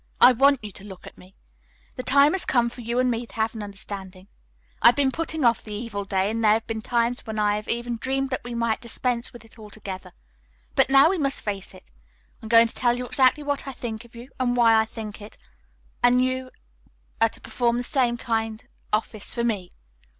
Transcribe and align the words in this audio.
"I 0.19 0.31
want 0.31 0.63
you 0.63 0.71
to 0.71 0.83
look 0.83 1.05
at 1.05 1.15
me. 1.15 1.35
The 1.95 2.01
time 2.01 2.31
has 2.31 2.43
come 2.43 2.71
for 2.71 2.81
you 2.81 2.97
and 2.97 3.11
me 3.11 3.27
to 3.27 3.35
have 3.35 3.53
an 3.53 3.61
understanding. 3.61 4.29
I've 4.81 4.95
been 4.95 5.11
putting 5.11 5.45
off 5.45 5.61
the 5.63 5.75
evil 5.75 6.05
day, 6.05 6.31
and 6.31 6.43
there 6.43 6.53
have 6.53 6.65
been 6.65 6.81
times 6.81 7.23
when 7.27 7.37
I 7.37 7.57
have 7.57 7.67
even 7.67 7.97
dreamed 7.97 8.31
that 8.31 8.43
we 8.43 8.55
might 8.55 8.81
dispense 8.81 9.31
with 9.31 9.45
it 9.45 9.59
altogether. 9.59 10.13
But 10.73 10.89
now 10.89 11.11
we 11.11 11.19
must 11.19 11.43
face 11.43 11.75
it. 11.75 11.83
I 12.41 12.45
am 12.45 12.49
going 12.49 12.65
to 12.65 12.73
tell 12.73 12.97
you 12.97 13.05
exactly 13.05 13.43
what 13.43 13.67
I 13.67 13.73
think 13.73 14.03
of 14.03 14.15
you 14.15 14.29
and 14.39 14.57
why 14.57 14.75
I 14.75 14.85
think 14.85 15.21
it, 15.21 15.37
and 16.01 16.25
you 16.25 16.47
are 16.47 17.29
going 17.29 17.29
to 17.33 17.41
perform 17.41 17.77
the 17.77 17.83
same 17.83 18.17
kind 18.17 18.63
office 18.91 19.35
for 19.35 19.43
me. 19.43 19.71